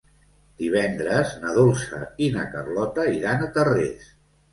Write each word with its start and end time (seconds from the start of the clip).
Divendres 0.61 1.33
na 1.43 1.51
Dolça 1.57 1.99
i 2.29 2.29
na 2.37 2.45
Carlota 2.55 3.05
iran 3.19 3.45
a 3.45 3.51
Tarrés. 3.59 4.09